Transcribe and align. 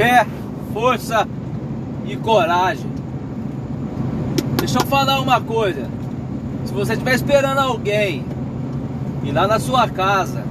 Fé, 0.00 0.26
força 0.72 1.28
e 2.06 2.16
coragem. 2.16 2.90
Deixa 4.56 4.78
eu 4.78 4.86
falar 4.86 5.20
uma 5.20 5.42
coisa. 5.42 5.90
Se 6.64 6.72
você 6.72 6.94
estiver 6.94 7.16
esperando 7.16 7.58
alguém 7.58 8.24
ir 9.22 9.30
lá 9.30 9.46
na 9.46 9.58
sua 9.58 9.90
casa, 9.90 10.42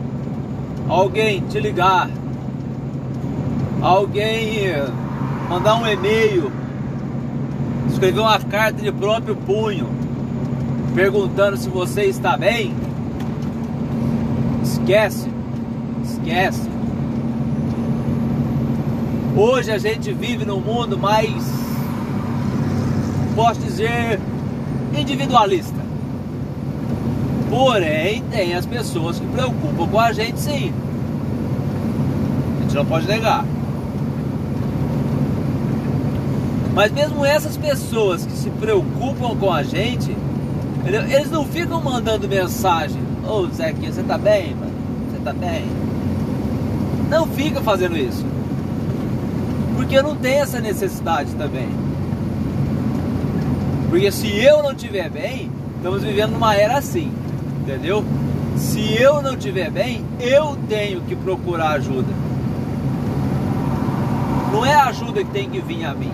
alguém 0.88 1.41
te 1.49 1.59
ligar, 1.59 2.12
alguém 3.81 4.67
mandar 5.50 5.77
um 5.77 5.88
e-mail, 5.88 6.52
escrever 7.89 8.20
uma 8.20 8.38
carta 8.38 8.84
de 8.84 8.91
próprio 8.91 9.36
punho, 9.36 9.89
perguntando 10.93 11.57
se 11.57 11.70
você 11.70 12.04
está 12.04 12.38
bem, 12.38 12.71
esquece, 14.61 15.27
esquece. 16.04 16.79
Hoje 19.41 19.71
a 19.71 19.77
gente 19.77 20.11
vive 20.11 20.43
num 20.43 20.59
mundo 20.59 20.98
mais, 20.98 21.31
posso 23.38 23.61
dizer, 23.61 24.20
individualista. 24.93 25.80
Porém, 27.49 28.21
tem 28.30 28.53
as 28.53 28.66
pessoas 28.66 29.17
que 29.17 29.25
preocupam 29.27 29.88
com 29.88 29.97
a 29.97 30.11
gente 30.11 30.38
sim. 30.41 30.73
A 32.57 32.61
gente 32.63 32.75
não 32.75 32.85
pode 32.85 33.07
negar. 33.07 33.45
Mas 36.73 36.91
mesmo 36.91 37.23
essas 37.23 37.55
pessoas 37.55 38.25
que 38.25 38.33
se 38.33 38.49
preocupam 38.49 39.38
com 39.38 39.53
a 39.53 39.63
gente, 39.63 40.17
eles 40.85 41.31
não 41.31 41.45
ficam 41.45 41.81
mandando 41.81 42.27
mensagem. 42.27 43.02
Ô 43.25 43.44
oh, 43.44 43.47
Zequinha, 43.47 43.94
você 43.94 44.03
tá 44.03 44.17
bem, 44.17 44.53
mano? 44.53 44.73
Você 45.09 45.23
tá 45.23 45.31
bem? 45.31 45.63
Não 47.09 47.25
fica 47.25 47.61
fazendo 47.61 47.95
isso. 47.95 48.38
Porque 49.79 50.01
não 50.01 50.13
tem 50.13 50.41
essa 50.41 50.59
necessidade 50.59 51.33
também. 51.35 51.69
Porque 53.89 54.11
se 54.11 54.27
eu 54.38 54.61
não 54.61 54.73
estiver 54.73 55.09
bem, 55.09 55.49
estamos 55.77 56.03
vivendo 56.03 56.31
numa 56.31 56.53
era 56.53 56.77
assim, 56.77 57.09
entendeu? 57.61 58.03
Se 58.58 59.02
eu 59.02 59.21
não 59.21 59.36
estiver 59.36 59.71
bem, 59.71 60.03
eu 60.19 60.58
tenho 60.67 60.99
que 61.03 61.16
procurar 61.16 61.69
ajuda. 61.71 62.13
Não 64.52 64.66
é 64.66 64.73
a 64.73 64.88
ajuda 64.88 65.23
que 65.23 65.31
tem 65.31 65.49
que 65.49 65.61
vir 65.61 65.86
a 65.86 65.93
mim. 65.93 66.11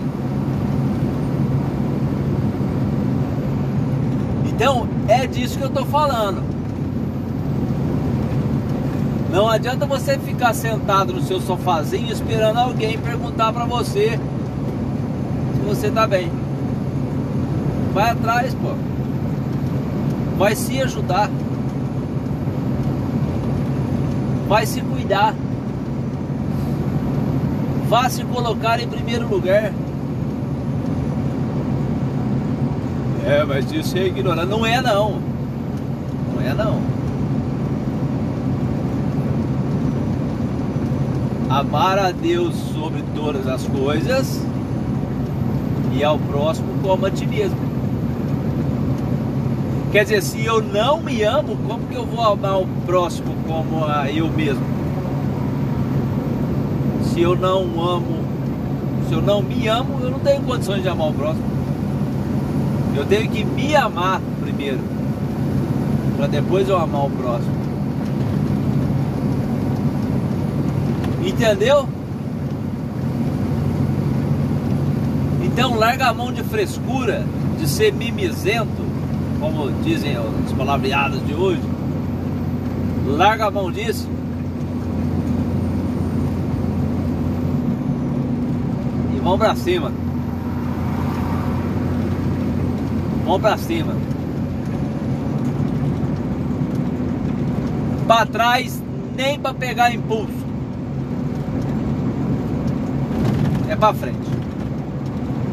Então, 4.46 4.88
é 5.08 5.26
disso 5.26 5.58
que 5.58 5.64
eu 5.64 5.68
estou 5.68 5.86
falando. 5.86 6.55
Não 9.36 9.50
adianta 9.50 9.84
você 9.84 10.18
ficar 10.18 10.54
sentado 10.54 11.12
no 11.12 11.20
seu 11.20 11.38
sofazinho 11.42 12.10
esperando 12.10 12.56
alguém 12.56 12.96
perguntar 12.96 13.52
para 13.52 13.66
você 13.66 14.18
se 15.52 15.60
você 15.60 15.88
está 15.88 16.06
bem. 16.06 16.32
Vai 17.92 18.12
atrás, 18.12 18.54
pô. 18.54 18.70
Vai 20.38 20.56
se 20.56 20.80
ajudar. 20.80 21.28
Vai 24.48 24.64
se 24.64 24.80
cuidar. 24.80 25.34
Vá 27.90 28.08
se 28.08 28.24
colocar 28.24 28.80
em 28.80 28.88
primeiro 28.88 29.28
lugar. 29.28 29.70
É, 33.26 33.44
mas 33.46 33.70
isso 33.70 33.98
é 33.98 34.06
ignorar. 34.06 34.46
Não 34.46 34.64
é 34.64 34.80
não. 34.80 35.20
Não 36.32 36.40
é 36.40 36.54
não. 36.54 36.80
Amar 41.56 41.98
a 41.98 42.10
Deus 42.10 42.54
sobre 42.74 43.02
todas 43.14 43.46
as 43.46 43.66
coisas 43.66 44.44
e 45.94 46.04
ao 46.04 46.18
próximo 46.18 46.68
como 46.82 47.06
a 47.06 47.10
ti 47.10 47.26
mesmo. 47.26 47.56
Quer 49.90 50.02
dizer, 50.02 50.22
se 50.22 50.44
eu 50.44 50.60
não 50.60 51.00
me 51.00 51.22
amo, 51.22 51.56
como 51.66 51.86
que 51.86 51.94
eu 51.94 52.04
vou 52.04 52.22
amar 52.22 52.60
o 52.60 52.66
próximo 52.84 53.34
como 53.48 53.86
a 53.86 54.12
eu 54.12 54.28
mesmo? 54.28 54.62
Se 57.04 57.22
eu 57.22 57.34
não 57.34 57.62
amo, 57.82 58.18
se 59.08 59.14
eu 59.14 59.22
não 59.22 59.40
me 59.40 59.66
amo, 59.66 59.98
eu 60.02 60.10
não 60.10 60.18
tenho 60.18 60.42
condições 60.42 60.82
de 60.82 60.90
amar 60.90 61.08
o 61.08 61.14
próximo. 61.14 61.46
Eu 62.94 63.06
tenho 63.06 63.30
que 63.30 63.42
me 63.42 63.74
amar 63.74 64.20
primeiro, 64.42 64.80
para 66.18 66.26
depois 66.26 66.68
eu 66.68 66.76
amar 66.76 67.06
o 67.06 67.10
próximo. 67.10 67.75
Entendeu? 71.26 71.88
Então 75.42 75.74
larga 75.76 76.06
a 76.06 76.14
mão 76.14 76.32
de 76.32 76.44
frescura, 76.44 77.24
de 77.58 77.68
ser 77.68 77.92
mimizento, 77.92 78.84
como 79.40 79.70
dizem 79.82 80.16
os 80.18 80.52
palavreados 80.52 81.26
de 81.26 81.34
hoje. 81.34 81.62
Larga 83.06 83.46
a 83.46 83.50
mão 83.50 83.72
disso. 83.72 84.08
E 89.16 89.20
vamos 89.20 89.38
pra 89.38 89.56
cima. 89.56 89.90
Vamos 93.24 93.40
pra 93.40 93.56
cima. 93.58 93.94
Pra 98.06 98.26
trás, 98.26 98.80
nem 99.16 99.40
pra 99.40 99.52
pegar 99.52 99.92
impulso. 99.92 100.46
É 103.68 103.74
pra 103.86 103.94
frente. 103.94 104.30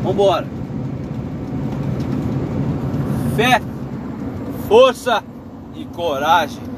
Vambora. 0.01 0.47
Fé, 3.35 3.61
força 4.67 5.23
e 5.75 5.85
coragem. 5.85 6.72